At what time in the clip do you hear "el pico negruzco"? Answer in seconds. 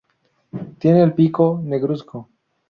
1.03-2.27